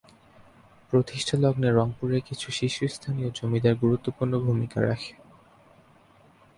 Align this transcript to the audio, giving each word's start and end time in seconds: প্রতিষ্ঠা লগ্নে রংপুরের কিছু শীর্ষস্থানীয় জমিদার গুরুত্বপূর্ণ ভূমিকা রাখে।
প্রতিষ্ঠা 0.93 1.35
লগ্নে 1.37 1.69
রংপুরের 1.71 2.21
কিছু 2.25 2.47
শীর্ষস্থানীয় 2.51 3.29
জমিদার 3.35 3.75
গুরুত্বপূর্ণ 3.75 4.33
ভূমিকা 4.39 4.77
রাখে। 4.81 5.13